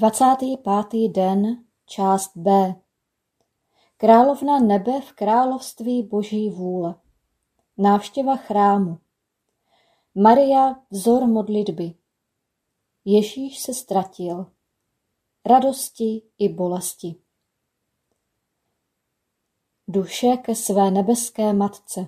25. 0.00 1.08
den, 1.08 1.64
část 1.86 2.36
B. 2.36 2.74
Královna 3.96 4.58
nebe 4.58 5.00
v 5.00 5.12
království 5.12 6.02
boží 6.02 6.50
vůle. 6.50 6.94
Návštěva 7.78 8.36
chrámu. 8.36 8.98
Maria 10.14 10.82
vzor 10.90 11.26
modlitby. 11.26 11.94
Ježíš 13.04 13.58
se 13.58 13.74
ztratil. 13.74 14.52
Radosti 15.46 16.22
i 16.38 16.48
bolesti. 16.48 17.14
Duše 19.88 20.36
ke 20.36 20.54
své 20.54 20.90
nebeské 20.90 21.52
matce. 21.52 22.06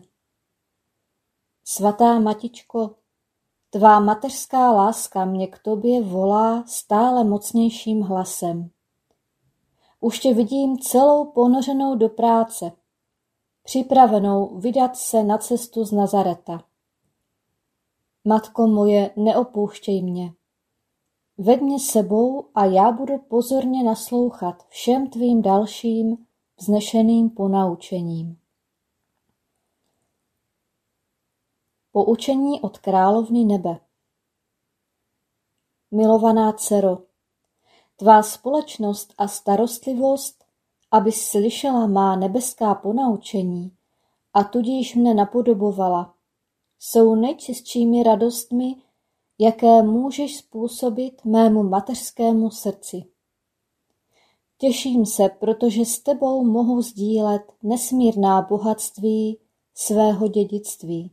Svatá 1.64 2.18
matičko, 2.18 3.01
Tvá 3.74 4.00
mateřská 4.00 4.72
láska 4.72 5.24
mě 5.24 5.46
k 5.46 5.58
tobě 5.58 6.02
volá 6.02 6.64
stále 6.66 7.24
mocnějším 7.24 8.00
hlasem. 8.02 8.70
Už 10.00 10.18
tě 10.18 10.34
vidím 10.34 10.78
celou 10.78 11.24
ponořenou 11.24 11.96
do 11.96 12.08
práce, 12.08 12.72
připravenou 13.62 14.58
vydat 14.58 14.96
se 14.96 15.22
na 15.22 15.38
cestu 15.38 15.84
z 15.84 15.92
Nazareta. 15.92 16.64
Matko 18.24 18.66
moje, 18.66 19.10
neopouštěj 19.16 20.02
mě. 20.02 20.32
Ved 21.38 21.60
mě 21.60 21.80
sebou 21.80 22.44
a 22.54 22.64
já 22.64 22.92
budu 22.92 23.18
pozorně 23.18 23.84
naslouchat 23.84 24.66
všem 24.68 25.10
tvým 25.10 25.42
dalším 25.42 26.16
vznešeným 26.58 27.30
ponaučením. 27.30 28.41
Poučení 31.94 32.60
od 32.60 32.78
královny 32.78 33.44
nebe 33.44 33.80
Milovaná 35.90 36.52
dcero, 36.52 36.98
tvá 37.96 38.22
společnost 38.22 39.14
a 39.18 39.28
starostlivost, 39.28 40.44
aby 40.90 41.12
slyšela 41.12 41.86
má 41.86 42.16
nebeská 42.16 42.74
ponaučení 42.74 43.76
a 44.34 44.44
tudíž 44.44 44.94
mne 44.94 45.14
napodobovala, 45.14 46.14
jsou 46.78 47.14
nejčistšími 47.14 48.02
radostmi, 48.02 48.76
jaké 49.38 49.82
můžeš 49.82 50.36
způsobit 50.36 51.24
mému 51.24 51.62
mateřskému 51.62 52.50
srdci. 52.50 53.04
Těším 54.58 55.06
se, 55.06 55.28
protože 55.28 55.84
s 55.84 55.98
tebou 55.98 56.44
mohu 56.44 56.82
sdílet 56.82 57.52
nesmírná 57.62 58.42
bohatství 58.42 59.38
svého 59.74 60.28
dědictví. 60.28 61.10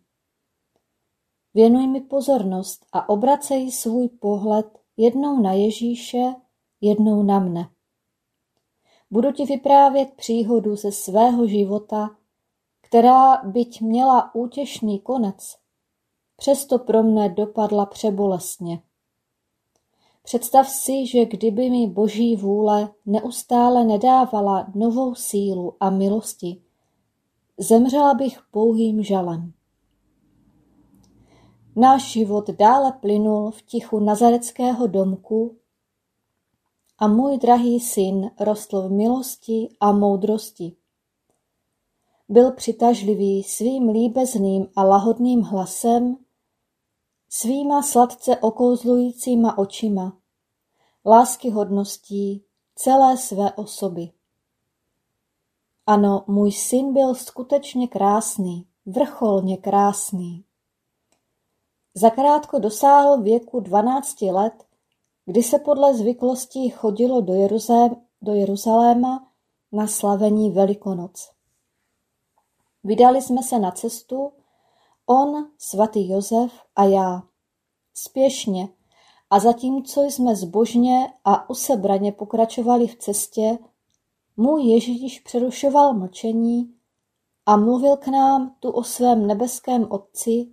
Věnuj 1.53 1.87
mi 1.87 2.01
pozornost 2.01 2.85
a 2.91 3.09
obracej 3.09 3.71
svůj 3.71 4.07
pohled 4.07 4.79
jednou 4.97 5.41
na 5.41 5.53
Ježíše, 5.53 6.35
jednou 6.81 7.23
na 7.23 7.39
mne. 7.39 7.69
Budu 9.11 9.31
ti 9.31 9.45
vyprávět 9.45 10.13
příhodu 10.13 10.75
ze 10.75 10.91
svého 10.91 11.47
života, 11.47 12.09
která 12.81 13.43
byť 13.43 13.81
měla 13.81 14.35
útěšný 14.35 14.99
konec, 14.99 15.55
přesto 16.37 16.79
pro 16.79 17.03
mne 17.03 17.29
dopadla 17.29 17.85
přebolestně. 17.85 18.81
Představ 20.23 20.69
si, 20.69 21.07
že 21.07 21.25
kdyby 21.25 21.69
mi 21.69 21.87
boží 21.87 22.35
vůle 22.35 22.89
neustále 23.05 23.85
nedávala 23.85 24.67
novou 24.75 25.15
sílu 25.15 25.75
a 25.79 25.89
milosti, 25.89 26.61
zemřela 27.57 28.13
bych 28.13 28.39
pouhým 28.51 29.03
žalem. 29.03 29.53
Náš 31.75 32.11
život 32.11 32.49
dále 32.49 32.91
plynul 32.91 33.51
v 33.51 33.61
tichu 33.61 33.99
nazareckého 33.99 34.87
domku 34.87 35.57
a 36.97 37.07
můj 37.07 37.37
drahý 37.37 37.79
syn 37.79 38.31
rostl 38.39 38.81
v 38.81 38.91
milosti 38.91 39.69
a 39.79 39.91
moudrosti. 39.91 40.75
Byl 42.29 42.51
přitažlivý 42.51 43.43
svým 43.43 43.89
líbezným 43.89 44.67
a 44.75 44.83
lahodným 44.83 45.41
hlasem, 45.41 46.17
svýma 47.29 47.81
sladce 47.81 48.37
okouzlujícíma 48.37 49.57
očima, 49.57 50.17
láskyhodností 51.05 52.43
celé 52.75 53.17
své 53.17 53.51
osoby. 53.51 54.11
Ano, 55.87 56.23
můj 56.27 56.51
syn 56.51 56.93
byl 56.93 57.15
skutečně 57.15 57.87
krásný, 57.87 58.67
vrcholně 58.85 59.57
krásný. 59.57 60.43
Zakrátko 61.95 62.59
dosáhl 62.59 63.21
věku 63.21 63.59
dvanácti 63.59 64.31
let, 64.31 64.65
kdy 65.25 65.43
se 65.43 65.59
podle 65.59 65.93
zvyklostí 65.93 66.69
chodilo 66.69 67.21
do, 67.21 67.33
Jeruzé, 67.33 67.89
do 68.21 68.33
Jeruzaléma 68.33 69.27
na 69.71 69.87
slavení 69.87 70.51
Velikonoc. 70.51 71.31
Vydali 72.83 73.21
jsme 73.21 73.43
se 73.43 73.59
na 73.59 73.71
cestu, 73.71 74.31
on, 75.05 75.47
svatý 75.57 76.09
Josef 76.09 76.51
a 76.75 76.83
já. 76.83 77.23
Spěšně, 77.93 78.69
a 79.29 79.39
zatímco 79.39 80.03
jsme 80.03 80.35
zbožně 80.35 81.13
a 81.25 81.49
usebraně 81.49 82.11
pokračovali 82.11 82.87
v 82.87 82.95
cestě, 82.95 83.57
můj 84.37 84.63
Ježíš 84.63 85.19
přerušoval 85.19 85.93
mlčení 85.93 86.73
a 87.45 87.57
mluvil 87.57 87.97
k 87.97 88.07
nám 88.07 88.55
tu 88.59 88.71
o 88.71 88.83
svém 88.83 89.27
nebeském 89.27 89.87
Otci, 89.91 90.47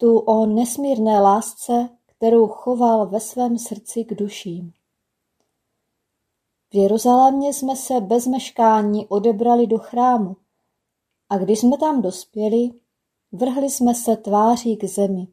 tu 0.00 0.18
o 0.18 0.46
nesmírné 0.46 1.20
lásce, 1.20 1.88
kterou 2.06 2.46
choval 2.46 3.06
ve 3.06 3.20
svém 3.20 3.58
srdci 3.58 4.04
k 4.04 4.14
duším. 4.14 4.72
V 6.70 6.74
Jeruzalémě 6.74 7.54
jsme 7.54 7.76
se 7.76 8.00
bez 8.00 8.26
meškání 8.26 9.06
odebrali 9.06 9.66
do 9.66 9.78
chrámu 9.78 10.36
a 11.28 11.38
když 11.38 11.60
jsme 11.60 11.78
tam 11.78 12.02
dospěli, 12.02 12.70
vrhli 13.32 13.70
jsme 13.70 13.94
se 13.94 14.16
tváří 14.16 14.76
k 14.76 14.84
zemi. 14.84 15.28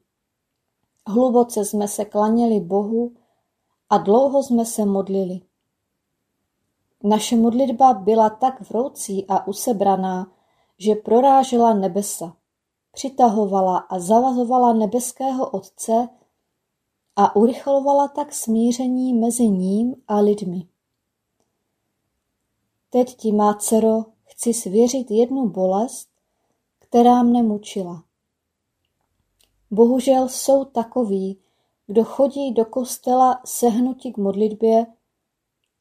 Hluboce 1.08 1.66
jsme 1.66 1.88
se 1.88 2.06
klaněli 2.06 2.60
Bohu 2.60 3.12
a 3.90 3.98
dlouho 3.98 4.44
jsme 4.44 4.66
se 4.66 4.86
modlili. 4.86 5.42
Naše 7.04 7.36
modlitba 7.36 7.94
byla 7.94 8.30
tak 8.30 8.70
vroucí 8.70 9.26
a 9.28 9.48
usebraná, 9.48 10.32
že 10.78 10.96
prorážela 10.96 11.74
nebesa, 11.74 12.37
přitahovala 12.98 13.78
a 13.78 14.00
zavazovala 14.00 14.74
nebeského 14.74 15.50
Otce 15.50 16.10
a 17.16 17.36
urychlovala 17.36 18.08
tak 18.08 18.34
smíření 18.34 19.14
mezi 19.14 19.48
ním 19.48 19.96
a 20.08 20.20
lidmi. 20.20 20.68
Teď 22.90 23.16
ti, 23.16 23.32
má 23.32 23.54
dcero, 23.54 24.06
chci 24.24 24.54
svěřit 24.54 25.12
jednu 25.12 25.50
bolest, 25.50 26.10
která 26.80 27.24
mne 27.24 27.44
mučila. 27.44 28.04
Bohužel 29.72 30.30
jsou 30.30 30.66
takoví, 30.66 31.40
kdo 31.88 32.04
chodí 32.04 32.52
do 32.52 32.66
kostela 32.66 33.42
sehnutí 33.46 34.14
k 34.14 34.18
modlitbě, 34.18 34.86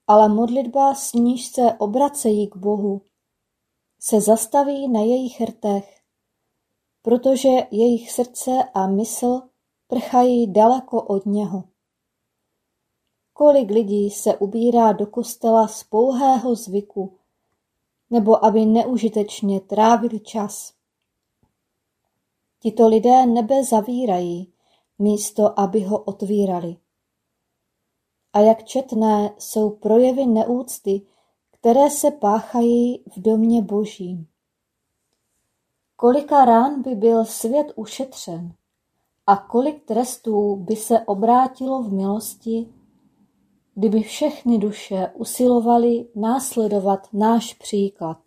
ale 0.07 0.29
modlitba, 0.29 0.95
s 0.95 1.13
níž 1.13 1.47
se 1.47 1.73
obracejí 1.79 2.47
k 2.47 2.57
Bohu, 2.57 3.03
se 4.01 4.21
zastaví 4.21 4.89
na 4.89 5.01
jejich 5.01 5.41
rtech, 5.41 5.96
protože 7.07 7.49
jejich 7.71 8.13
srdce 8.13 8.51
a 8.75 8.87
mysl 8.87 9.43
prchají 9.87 10.53
daleko 10.53 11.03
od 11.03 11.27
něho. 11.27 11.65
Kolik 13.33 13.71
lidí 13.71 14.11
se 14.11 14.37
ubírá 14.37 14.93
do 14.93 15.07
kostela 15.07 15.69
z 15.69 15.85
pouhého 15.85 16.55
zvyku, 16.55 17.19
nebo 18.11 18.45
aby 18.45 18.67
neužitečně 18.67 19.61
trávili 19.61 20.21
čas. 20.21 20.73
Tito 22.61 22.89
lidé 22.89 23.27
nebe 23.27 23.65
zavírají, 23.65 24.53
místo 24.99 25.61
aby 25.61 25.81
ho 25.81 25.99
otvírali. 25.99 26.77
A 28.33 28.41
jak 28.41 28.65
četné 28.65 29.35
jsou 29.39 29.71
projevy 29.71 30.27
neúcty, 30.27 31.07
které 31.51 31.91
se 31.91 32.11
páchají 32.11 33.05
v 33.17 33.21
domě 33.21 33.63
božím. 33.63 34.27
Kolika 35.97 36.45
rán 36.45 36.83
by 36.83 36.95
byl 36.95 37.25
svět 37.25 37.73
ušetřen 37.77 38.55
a 39.27 39.37
kolik 39.37 39.85
trestů 39.85 40.57
by 40.57 40.77
se 40.77 41.01
obrátilo 41.01 41.83
v 41.83 41.93
milosti, 41.93 42.69
kdyby 43.75 44.03
všechny 44.03 44.59
duše 44.59 45.13
usilovaly 45.15 46.09
následovat 46.15 47.09
náš 47.13 47.55
příklad. 47.55 48.19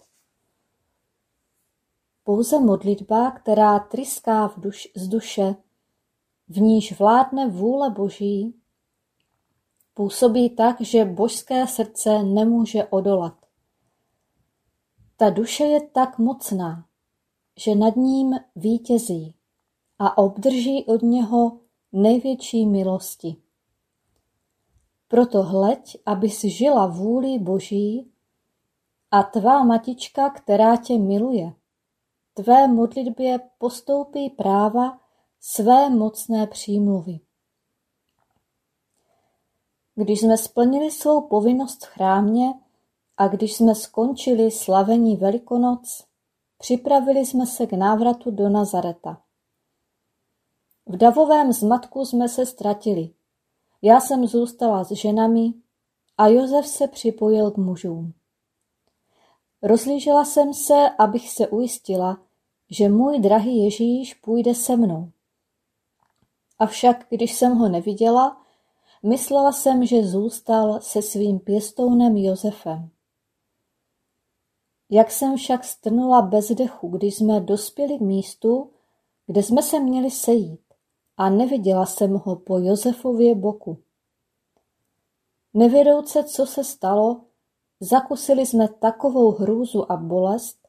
Pouze 2.23 2.59
modlitba, 2.59 3.31
která 3.31 3.79
tryská 3.79 4.47
v 4.47 4.59
duš, 4.59 4.87
z 4.95 5.07
duše, 5.07 5.55
v 6.47 6.61
níž 6.61 6.99
vládne 6.99 7.47
vůle 7.47 7.89
Boží, 7.89 8.55
působí 9.93 10.49
tak, 10.49 10.81
že 10.81 11.05
božské 11.05 11.67
srdce 11.67 12.23
nemůže 12.23 12.85
odolat. 12.85 13.45
Ta 15.17 15.29
duše 15.29 15.63
je 15.63 15.87
tak 15.87 16.17
mocná, 16.17 16.88
že 17.59 17.75
nad 17.75 17.95
ním 17.95 18.35
vítězí 18.55 19.35
a 19.99 20.17
obdrží 20.17 20.85
od 20.85 21.01
něho 21.01 21.59
největší 21.91 22.65
milosti. 22.65 23.35
Proto 25.07 25.43
hleď, 25.43 25.97
abys 26.05 26.41
žila 26.41 26.87
vůli 26.87 27.39
Boží 27.39 28.11
a 29.11 29.23
tvá 29.23 29.63
matička, 29.63 30.29
která 30.29 30.75
tě 30.75 30.97
miluje, 30.97 31.53
tvé 32.33 32.67
modlitbě 32.67 33.39
postoupí 33.57 34.29
práva 34.29 34.99
své 35.39 35.89
mocné 35.89 36.47
přímluvy. 36.47 37.19
Když 39.95 40.19
jsme 40.19 40.37
splnili 40.37 40.91
svou 40.91 41.27
povinnost 41.27 41.85
v 41.85 41.87
chrámě 41.87 42.53
a 43.17 43.27
když 43.27 43.53
jsme 43.53 43.75
skončili 43.75 44.51
slavení 44.51 45.15
Velikonoc, 45.15 46.08
připravili 46.59 47.25
jsme 47.25 47.45
se 47.45 47.67
k 47.67 47.73
návratu 47.73 48.31
do 48.31 48.49
Nazareta. 48.49 49.21
V 50.85 50.97
davovém 50.97 51.53
zmatku 51.53 52.05
jsme 52.05 52.29
se 52.29 52.45
ztratili. 52.45 53.09
Já 53.81 53.99
jsem 53.99 54.27
zůstala 54.27 54.83
s 54.83 54.91
ženami 54.91 55.53
a 56.17 56.27
Josef 56.27 56.67
se 56.67 56.87
připojil 56.87 57.51
k 57.51 57.57
mužům. 57.57 58.13
Rozlížela 59.61 60.25
jsem 60.25 60.53
se, 60.53 60.89
abych 60.97 61.29
se 61.29 61.47
ujistila, 61.47 62.21
že 62.69 62.89
můj 62.89 63.19
drahý 63.19 63.63
Ježíš 63.63 64.13
půjde 64.13 64.55
se 64.55 64.75
mnou. 64.75 65.11
Avšak, 66.59 67.05
když 67.09 67.33
jsem 67.33 67.55
ho 67.55 67.69
neviděla, 67.69 68.41
myslela 69.03 69.51
jsem, 69.51 69.85
že 69.85 70.07
zůstal 70.07 70.79
se 70.81 71.01
svým 71.01 71.39
pěstounem 71.39 72.17
Josefem. 72.17 72.89
Jak 74.89 75.11
jsem 75.11 75.37
však 75.37 75.63
strnula 75.63 76.21
bez 76.21 76.51
dechu, 76.51 76.87
když 76.87 77.15
jsme 77.15 77.39
dospěli 77.39 77.97
k 77.97 78.01
místu, 78.01 78.71
kde 79.27 79.43
jsme 79.43 79.61
se 79.61 79.79
měli 79.79 80.11
sejít 80.11 80.61
a 81.17 81.29
neviděla 81.29 81.85
jsem 81.85 82.13
ho 82.13 82.35
po 82.35 82.57
Josefově 82.57 83.35
boku. 83.35 83.77
Nevědouce, 85.53 86.23
co 86.23 86.45
se 86.45 86.63
stalo, 86.63 87.21
zakusili 87.79 88.45
jsme 88.45 88.67
takovou 88.67 89.31
hrůzu 89.31 89.91
a 89.91 89.97
bolest, 89.97 90.67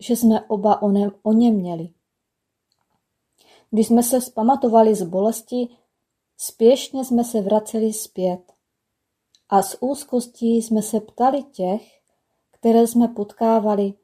že 0.00 0.16
jsme 0.16 0.40
oba 0.48 0.82
o 1.22 1.32
něm 1.32 1.54
měli. 1.54 1.90
Když 3.70 3.86
jsme 3.86 4.02
se 4.02 4.20
zpamatovali 4.20 4.94
z 4.94 5.02
bolesti, 5.02 5.68
spěšně 6.36 7.04
jsme 7.04 7.24
se 7.24 7.40
vraceli 7.40 7.92
zpět 7.92 8.52
a 9.48 9.62
s 9.62 9.82
úzkostí 9.82 10.56
jsme 10.56 10.82
se 10.82 11.00
ptali 11.00 11.42
těch, 11.42 11.97
které 12.60 12.86
jsme 12.86 13.08
potkávali. 13.08 13.94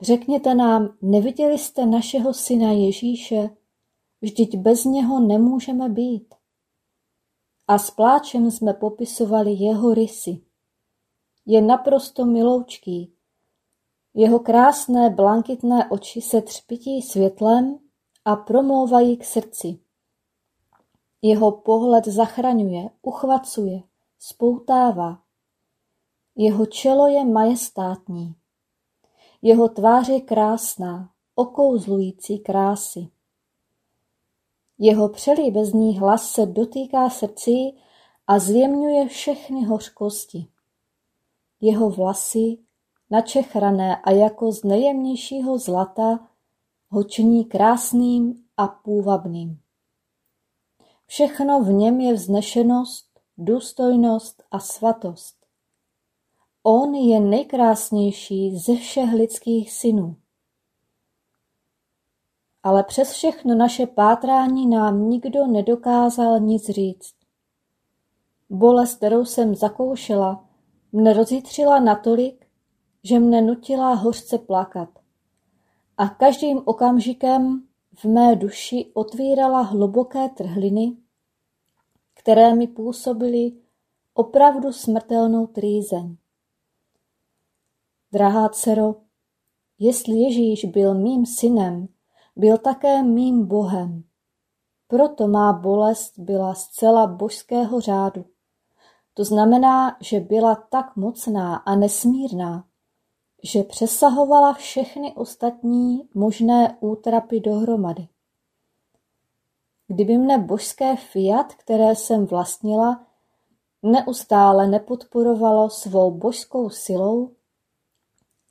Řekněte 0.00 0.54
nám, 0.54 0.96
neviděli 1.02 1.58
jste 1.58 1.86
našeho 1.86 2.34
syna 2.34 2.72
Ježíše? 2.72 3.50
Vždyť 4.20 4.56
bez 4.56 4.84
něho 4.84 5.20
nemůžeme 5.20 5.88
být. 5.88 6.34
A 7.68 7.78
s 7.78 7.90
pláčem 7.90 8.50
jsme 8.50 8.74
popisovali 8.74 9.52
jeho 9.52 9.94
rysy. 9.94 10.40
Je 11.46 11.62
naprosto 11.62 12.24
miloučký. 12.24 13.12
Jeho 14.14 14.38
krásné 14.38 15.10
blankitné 15.10 15.90
oči 15.90 16.20
se 16.20 16.42
třpití 16.42 17.02
světlem 17.02 17.78
a 18.24 18.36
promlouvají 18.36 19.16
k 19.16 19.24
srdci. 19.24 19.78
Jeho 21.22 21.52
pohled 21.52 22.04
zachraňuje, 22.04 22.90
uchvacuje, 23.02 23.82
spoutává. 24.18 25.22
Jeho 26.36 26.66
čelo 26.66 27.06
je 27.06 27.24
majestátní. 27.24 28.34
Jeho 29.42 29.68
tvář 29.68 30.08
je 30.08 30.20
krásná, 30.20 31.10
okouzlující 31.34 32.38
krásy. 32.38 33.08
Jeho 34.78 35.08
přelíbezný 35.08 35.98
hlas 35.98 36.30
se 36.30 36.46
dotýká 36.46 37.10
srdcí 37.10 37.78
a 38.26 38.38
zjemňuje 38.38 39.08
všechny 39.08 39.64
hořkosti. 39.64 40.46
Jeho 41.60 41.90
vlasy, 41.90 42.58
načechrané 43.10 43.96
a 43.96 44.10
jako 44.10 44.52
z 44.52 44.64
nejjemnějšího 44.64 45.58
zlata, 45.58 46.28
ho 46.88 47.04
činí 47.04 47.44
krásným 47.44 48.44
a 48.56 48.68
půvabným. 48.68 49.60
Všechno 51.06 51.62
v 51.62 51.68
něm 51.68 52.00
je 52.00 52.14
vznešenost, 52.14 53.20
důstojnost 53.38 54.42
a 54.50 54.58
svatost. 54.58 55.41
On 56.64 56.94
je 56.94 57.20
nejkrásnější 57.20 58.58
ze 58.58 58.76
všech 58.76 59.12
lidských 59.12 59.72
synů. 59.72 60.16
Ale 62.62 62.84
přes 62.84 63.12
všechno 63.12 63.54
naše 63.54 63.86
pátrání 63.86 64.66
nám 64.66 65.08
nikdo 65.08 65.46
nedokázal 65.46 66.40
nic 66.40 66.70
říct. 66.70 67.14
Bolest, 68.50 68.96
kterou 68.96 69.24
jsem 69.24 69.54
zakoušela, 69.54 70.48
mne 70.92 71.12
rozjitřila 71.12 71.80
natolik, 71.80 72.46
že 73.04 73.18
mne 73.18 73.42
nutila 73.42 73.94
hořce 73.94 74.38
plakat. 74.38 74.88
A 75.96 76.08
každým 76.08 76.62
okamžikem 76.64 77.62
v 77.94 78.04
mé 78.04 78.36
duši 78.36 78.90
otvírala 78.94 79.60
hluboké 79.60 80.28
trhliny, 80.28 80.96
které 82.14 82.54
mi 82.54 82.66
působily 82.66 83.52
opravdu 84.14 84.72
smrtelnou 84.72 85.46
trýzeň. 85.46 86.16
Drahá 88.12 88.48
dcero, 88.48 88.94
jestli 89.78 90.14
Ježíš 90.14 90.64
byl 90.64 90.94
mým 90.94 91.26
synem, 91.26 91.88
byl 92.36 92.58
také 92.58 93.02
mým 93.02 93.46
Bohem. 93.46 94.04
Proto 94.88 95.28
má 95.28 95.52
bolest 95.52 96.18
byla 96.18 96.54
zcela 96.54 97.06
božského 97.06 97.80
řádu. 97.80 98.24
To 99.14 99.24
znamená, 99.24 99.96
že 100.00 100.20
byla 100.20 100.54
tak 100.54 100.96
mocná 100.96 101.56
a 101.56 101.74
nesmírná, 101.74 102.64
že 103.42 103.62
přesahovala 103.62 104.52
všechny 104.52 105.14
ostatní 105.14 106.08
možné 106.14 106.76
útrapy 106.80 107.40
dohromady. 107.40 108.08
Kdyby 109.86 110.18
mne 110.18 110.38
božské 110.38 110.96
fiat, 110.96 111.54
které 111.54 111.96
jsem 111.96 112.26
vlastnila, 112.26 113.06
neustále 113.82 114.66
nepodporovalo 114.66 115.70
svou 115.70 116.10
božskou 116.10 116.70
silou, 116.70 117.30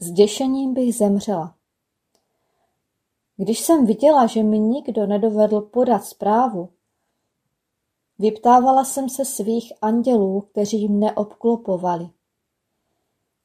Zděšením 0.03 0.73
bych 0.73 0.95
zemřela. 0.95 1.55
Když 3.37 3.59
jsem 3.59 3.85
viděla, 3.85 4.27
že 4.27 4.43
mi 4.43 4.59
nikdo 4.59 5.07
nedovedl 5.07 5.61
podat 5.61 6.05
zprávu, 6.05 6.69
vyptávala 8.19 8.83
jsem 8.83 9.09
se 9.09 9.25
svých 9.25 9.73
andělů, 9.81 10.41
kteří 10.41 10.87
mne 10.87 11.13
obklopovali. 11.13 12.09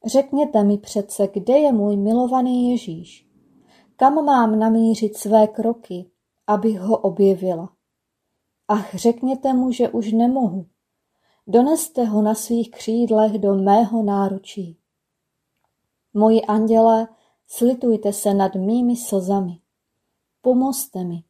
Řekněte 0.07 0.65
mi 0.65 0.79
přece, 0.79 1.29
kde 1.29 1.59
je 1.59 1.73
můj 1.73 1.97
milovaný 1.97 2.71
Ježíš? 2.71 3.29
Kam 3.97 4.25
mám 4.25 4.59
namířit 4.59 5.17
své 5.17 5.47
kroky, 5.47 6.11
abych 6.47 6.81
ho 6.81 6.99
objevila? 6.99 7.73
Ach, 8.69 8.95
řekněte 8.95 9.53
mu, 9.53 9.73
že 9.73 9.89
už 9.89 10.13
nemohu. 10.13 10.67
Doneste 11.47 12.05
ho 12.05 12.23
na 12.23 12.35
svých 12.35 12.71
křídlech 12.71 13.33
do 13.33 13.55
mého 13.55 14.03
náručí. 14.03 14.79
Moji 16.19 16.43
anděle, 16.43 17.09
slitujte 17.47 18.13
se 18.13 18.35
nad 18.35 18.55
mými 18.55 18.97
slzami. 18.97 19.61
Pomozte 20.43 21.05
mi, 21.05 21.25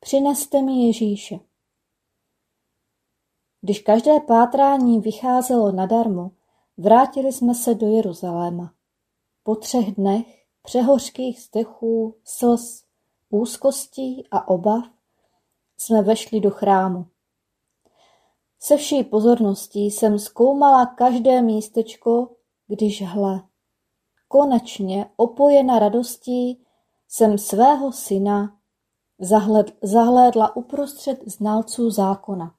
přineste 0.00 0.62
mi 0.62 0.86
Ježíše. 0.86 1.38
Když 3.60 3.80
každé 3.80 4.20
pátrání 4.20 5.00
vycházelo 5.00 5.72
nadarmo, 5.72 6.30
vrátili 6.76 7.32
jsme 7.32 7.54
se 7.54 7.74
do 7.74 7.86
Jeruzaléma. 7.86 8.74
Po 9.42 9.54
třech 9.54 9.94
dnech 9.94 10.44
přehořkých 10.62 11.40
zdechů, 11.40 12.14
slz, 12.24 12.84
úzkostí 13.30 14.28
a 14.30 14.48
obav 14.48 14.84
jsme 15.78 16.02
vešli 16.02 16.40
do 16.40 16.50
chrámu. 16.50 17.06
Se 18.60 18.76
vší 18.76 19.04
pozorností 19.04 19.90
jsem 19.90 20.18
zkoumala 20.18 20.86
každé 20.86 21.42
místečko, 21.42 22.28
když 22.66 23.02
hle, 23.02 23.42
Konečně, 24.28 25.10
opojena 25.16 25.78
radostí, 25.78 26.64
jsem 27.08 27.38
svého 27.38 27.92
syna 27.92 28.58
zahlédla 29.82 30.56
uprostřed 30.56 31.22
znalců 31.26 31.90
zákona. 31.90 32.54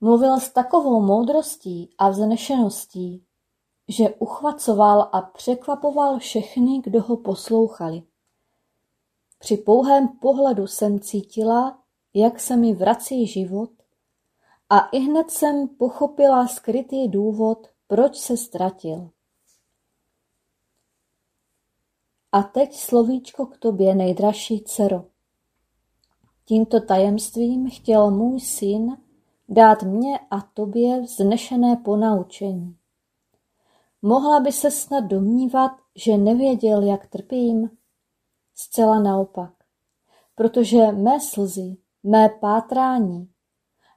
Mluvil 0.00 0.40
s 0.40 0.50
takovou 0.50 1.00
moudrostí 1.00 1.94
a 1.98 2.08
vznešeností, 2.08 3.24
že 3.88 4.10
uchvacoval 4.10 5.08
a 5.12 5.20
překvapoval 5.20 6.18
všechny, 6.18 6.80
kdo 6.84 7.02
ho 7.02 7.16
poslouchali. 7.16 8.02
Při 9.38 9.56
pouhém 9.56 10.08
pohledu 10.08 10.66
jsem 10.66 11.00
cítila, 11.00 11.78
jak 12.14 12.40
se 12.40 12.56
mi 12.56 12.74
vrací 12.74 13.26
život 13.26 13.70
a 14.70 14.78
i 14.78 14.98
hned 14.98 15.30
jsem 15.30 15.68
pochopila 15.68 16.46
skrytý 16.46 17.08
důvod, 17.08 17.66
proč 17.86 18.18
se 18.18 18.36
ztratil. 18.36 19.10
A 22.32 22.42
teď 22.42 22.74
slovíčko 22.74 23.46
k 23.46 23.58
tobě, 23.58 23.94
nejdražší 23.94 24.64
dcero. 24.64 25.04
Tímto 26.44 26.80
tajemstvím 26.80 27.70
chtěl 27.70 28.10
můj 28.10 28.40
syn 28.40 28.96
dát 29.48 29.82
mně 29.82 30.18
a 30.30 30.40
tobě 30.40 31.00
vznešené 31.00 31.76
ponaučení. 31.76 32.76
Mohla 34.02 34.40
by 34.40 34.52
se 34.52 34.70
snad 34.70 35.00
domnívat, 35.00 35.72
že 35.96 36.16
nevěděl, 36.16 36.82
jak 36.82 37.06
trpím? 37.06 37.70
Zcela 38.54 39.00
naopak, 39.00 39.52
protože 40.34 40.92
mé 40.92 41.20
slzy, 41.20 41.76
mé 42.02 42.28
pátrání 42.28 43.30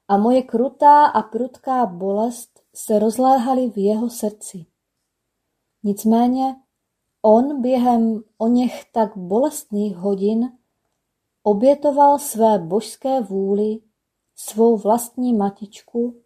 a 0.08 0.18
moje 0.18 0.42
krutá 0.42 1.06
a 1.06 1.22
prudká 1.22 1.86
bolest 1.86 2.60
se 2.76 3.00
rozléhaly 3.00 3.70
v 3.70 3.78
jeho 3.78 4.10
srdci. 4.10 4.66
Nicméně 5.84 6.56
On 7.26 7.62
během 7.62 8.24
oněch 8.38 8.86
tak 8.92 9.18
bolestných 9.18 9.96
hodin 9.96 10.58
obětoval 11.44 12.20
své 12.20 12.60
božské 12.60 13.22
vůli 13.22 13.80
svou 14.36 14.78
vlastní 14.78 15.34
matičku, 15.34 16.22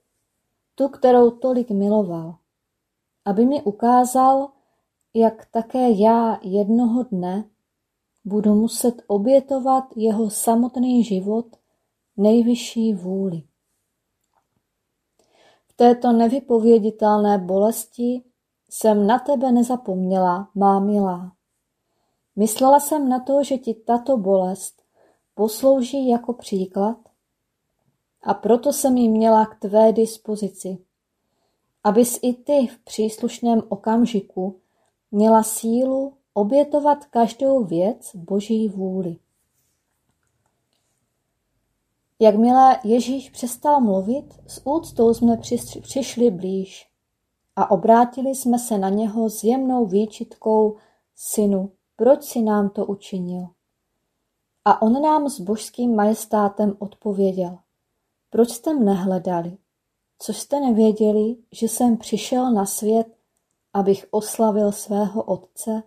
tu, 0.75 0.89
kterou 0.89 1.31
tolik 1.31 1.71
miloval, 1.71 2.35
aby 3.25 3.45
mi 3.45 3.63
ukázal, 3.63 4.51
jak 5.13 5.45
také 5.45 5.91
já 5.91 6.39
jednoho 6.43 7.03
dne 7.03 7.49
budu 8.25 8.55
muset 8.55 9.01
obětovat 9.07 9.83
jeho 9.95 10.29
samotný 10.29 11.03
život 11.03 11.45
nejvyšší 12.17 12.93
vůli. 12.93 13.43
V 15.67 15.73
této 15.75 16.11
nevypověditelné 16.11 17.37
bolesti 17.37 18.23
jsem 18.69 19.07
na 19.07 19.19
tebe 19.19 19.51
nezapomněla, 19.51 20.49
má 20.55 20.79
milá. 20.79 21.31
Myslela 22.35 22.79
jsem 22.79 23.09
na 23.09 23.19
to, 23.19 23.43
že 23.43 23.57
ti 23.57 23.73
tato 23.73 24.17
bolest 24.17 24.81
poslouží 25.35 26.09
jako 26.09 26.33
příklad 26.33 26.97
a 28.23 28.33
proto 28.33 28.73
jsem 28.73 28.97
ji 28.97 29.09
měla 29.09 29.45
k 29.45 29.59
tvé 29.59 29.93
dispozici, 29.93 30.77
abys 31.83 32.19
i 32.21 32.33
ty 32.33 32.67
v 32.67 32.79
příslušném 32.79 33.61
okamžiku 33.69 34.59
měla 35.11 35.43
sílu 35.43 36.13
obětovat 36.33 37.05
každou 37.05 37.63
věc 37.63 38.15
Boží 38.15 38.69
vůli. 38.69 39.17
Jakmile 42.19 42.79
Ježíš 42.83 43.29
přestal 43.29 43.81
mluvit, 43.81 44.33
s 44.47 44.61
úctou 44.65 45.13
jsme 45.13 45.37
přišli 45.81 46.31
blíž 46.31 46.86
a 47.57 47.71
obrátili 47.71 48.35
jsme 48.35 48.59
se 48.59 48.77
na 48.77 48.89
něho 48.89 49.29
s 49.29 49.43
jemnou 49.43 49.85
výčitkou 49.85 50.77
synu, 51.15 51.71
proč 51.95 52.23
si 52.23 52.41
nám 52.41 52.69
to 52.69 52.85
učinil? 52.85 53.47
A 54.65 54.81
on 54.81 55.01
nám 55.01 55.29
s 55.29 55.39
božským 55.39 55.95
majestátem 55.95 56.75
odpověděl, 56.79 57.57
proč 58.29 58.49
jste 58.49 58.73
mne 58.73 58.93
hledali? 58.93 59.57
Co 60.19 60.33
jste 60.33 60.59
nevěděli, 60.59 61.35
že 61.51 61.67
jsem 61.67 61.97
přišel 61.97 62.51
na 62.51 62.65
svět, 62.65 63.07
abych 63.73 64.07
oslavil 64.11 64.71
svého 64.71 65.23
otce? 65.23 65.83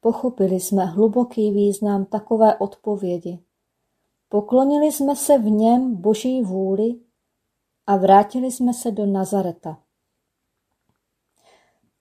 Pochopili 0.00 0.60
jsme 0.60 0.84
hluboký 0.84 1.50
význam 1.50 2.04
takové 2.04 2.56
odpovědi. 2.56 3.38
Poklonili 4.28 4.92
jsme 4.92 5.16
se 5.16 5.38
v 5.38 5.44
něm 5.44 5.96
boží 5.96 6.42
vůli 6.42 7.00
a 7.86 7.96
vrátili 7.96 8.52
jsme 8.52 8.74
se 8.74 8.90
do 8.90 9.06
Nazareta. 9.06 9.78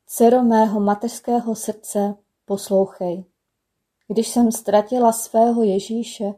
Dcero 0.06 0.44
mého 0.44 0.80
mateřského 0.80 1.56
srdce, 1.56 2.16
poslouchej. 2.46 3.26
Když 4.08 4.28
jsem 4.28 4.52
ztratila 4.52 5.12
svého 5.12 5.64
Ježíše, 5.64 6.34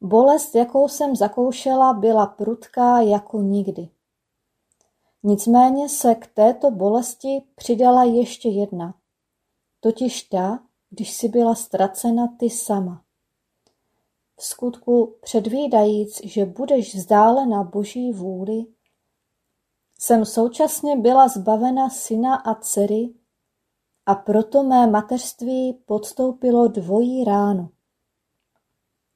Bolest, 0.00 0.54
jakou 0.54 0.88
jsem 0.88 1.16
zakoušela, 1.16 1.92
byla 1.92 2.26
prudká 2.26 3.00
jako 3.00 3.42
nikdy. 3.42 3.88
Nicméně 5.22 5.88
se 5.88 6.14
k 6.14 6.26
této 6.26 6.70
bolesti 6.70 7.42
přidala 7.54 8.04
ještě 8.04 8.48
jedna, 8.48 8.94
totiž 9.80 10.22
ta, 10.22 10.58
když 10.90 11.12
si 11.12 11.28
byla 11.28 11.54
ztracena 11.54 12.28
ty 12.38 12.50
sama. 12.50 13.03
Skutku 14.44 15.14
předvídajíc, 15.20 16.20
že 16.24 16.44
budeš 16.44 16.94
vzdálena 16.94 17.62
Boží 17.62 18.12
vůli, 18.12 18.64
jsem 19.98 20.24
současně 20.24 20.96
byla 20.96 21.28
zbavena 21.28 21.90
syna 21.90 22.34
a 22.34 22.54
dcery 22.54 23.14
a 24.06 24.14
proto 24.14 24.62
mé 24.62 24.86
mateřství 24.86 25.72
podstoupilo 25.86 26.68
dvojí 26.68 27.24
ránu. 27.24 27.68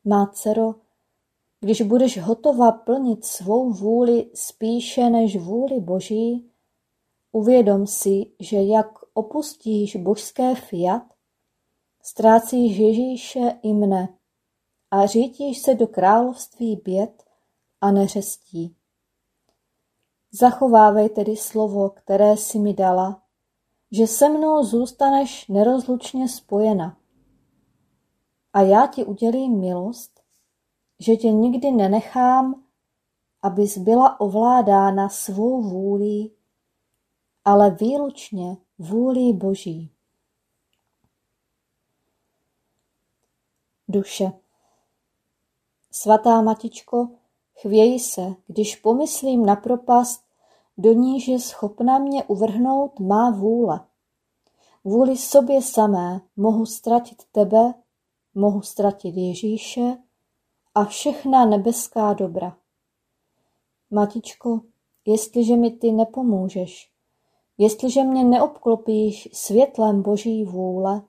Má 0.05 0.27
dcero, 0.27 0.75
když 1.61 1.83
budeš 1.83 2.19
hotova 2.21 2.73
plnit 2.73 3.25
svou 3.25 3.73
vůli 3.73 4.31
spíše 4.35 5.11
než 5.11 5.37
vůli 5.37 5.81
Boží, 5.81 6.51
uvědom 7.33 7.87
si, 7.87 8.27
že 8.41 8.63
jak 8.63 8.89
opustíš 9.15 9.97
božské 9.97 10.55
fiat, 10.55 11.03
ztrácíš 12.03 12.77
Ježíše 12.77 13.59
i 13.63 13.73
mne 13.73 14.18
a 14.91 15.07
řítíš 15.07 15.63
se 15.63 15.75
do 15.75 15.87
království 15.87 16.77
běd 16.85 17.25
a 17.81 17.91
neřestí. 17.91 18.77
Zachovávej 20.33 21.09
tedy 21.09 21.37
slovo, 21.37 21.91
které 21.91 22.37
si 22.37 22.59
mi 22.59 22.75
dala, 22.75 23.23
že 23.91 24.07
se 24.07 24.29
mnou 24.29 24.65
zůstaneš 24.65 25.49
nerozlučně 25.49 26.29
spojena. 26.29 26.97
A 28.53 28.61
já 28.61 28.87
ti 28.87 29.05
udělím 29.05 29.61
milost, 29.61 30.21
že 30.99 31.17
tě 31.17 31.33
nikdy 31.33 31.71
nenechám, 31.71 32.65
abys 33.43 33.79
byla 33.79 34.21
ovládána 34.21 35.09
svou 35.09 35.63
vůlí, 35.63 36.33
ale 37.45 37.71
výlučně 37.71 38.57
vůlí 38.79 39.33
Boží. 39.33 39.91
Duše 43.89 44.33
Svatá 46.03 46.43
Matičko, 46.43 47.09
chvěj 47.55 48.01
se, 48.01 48.35
když 48.47 48.77
pomyslím 48.77 49.47
na 49.47 49.57
propast, 49.57 50.25
do 50.77 50.93
níž 50.93 51.29
je 51.29 51.39
schopna 51.39 51.99
mě 51.99 52.25
uvrhnout 52.25 53.01
má 53.01 53.31
vůle. 53.31 53.81
Vůli 54.85 55.17
sobě 55.17 55.63
samé 55.63 56.21
mohu 56.37 56.67
ztratit 56.67 57.23
tebe, 57.33 57.75
mohu 58.35 58.63
ztratit 58.63 59.17
Ježíše 59.17 59.97
a 60.75 60.85
všechna 60.85 61.47
nebeská 61.47 62.13
dobra. 62.13 62.57
Matičko, 63.91 64.61
jestliže 65.05 65.57
mi 65.57 65.71
ty 65.71 65.93
nepomůžeš, 65.93 66.91
jestliže 67.59 68.05
mě 68.05 68.25
neobklopíš 68.25 69.29
světlem 69.33 70.03
Boží 70.03 70.45
vůle, 70.45 71.03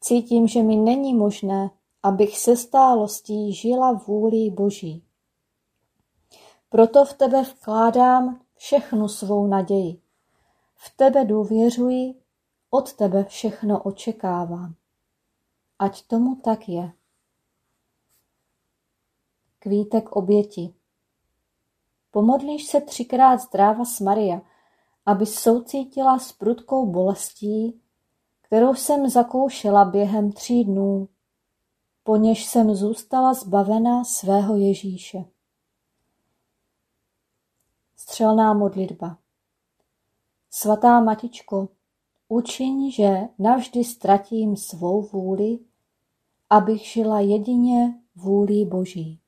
cítím, 0.00 0.48
že 0.48 0.62
mi 0.62 0.76
není 0.76 1.14
možné, 1.14 1.70
abych 2.02 2.38
se 2.38 2.56
stálostí 2.56 3.52
žila 3.52 3.92
vůli 3.92 4.50
Boží. 4.50 5.04
Proto 6.68 7.04
v 7.04 7.12
tebe 7.12 7.42
vkládám 7.42 8.40
všechnu 8.54 9.08
svou 9.08 9.46
naději. 9.46 10.00
V 10.74 10.96
tebe 10.96 11.24
důvěřuji, 11.24 12.14
od 12.70 12.92
tebe 12.92 13.24
všechno 13.24 13.82
očekávám. 13.82 14.74
Ať 15.78 16.02
tomu 16.02 16.36
tak 16.36 16.68
je. 16.68 16.92
Kvítek 19.58 20.12
oběti. 20.12 20.74
Pomodlíš 22.10 22.66
se 22.66 22.80
třikrát 22.80 23.40
zdráva 23.40 23.84
s 23.84 24.00
Maria, 24.00 24.40
aby 25.06 25.26
soucítila 25.26 26.18
s 26.18 26.32
prudkou 26.32 26.86
bolestí, 26.86 27.80
kterou 28.42 28.74
jsem 28.74 29.08
zakoušela 29.08 29.84
během 29.84 30.32
tří 30.32 30.64
dnů, 30.64 31.08
po 32.08 32.16
něž 32.16 32.46
jsem 32.46 32.74
zůstala 32.74 33.34
zbavena 33.34 34.04
svého 34.04 34.56
Ježíše. 34.56 35.24
Střelná 37.96 38.54
modlitba 38.54 39.18
Svatá 40.50 41.00
Matičko, 41.00 41.68
učiň, 42.28 42.90
že 42.90 43.28
navždy 43.38 43.84
ztratím 43.84 44.56
svou 44.56 45.02
vůli, 45.02 45.58
abych 46.50 46.82
žila 46.82 47.20
jedině 47.20 47.94
vůli 48.16 48.64
Boží. 48.64 49.20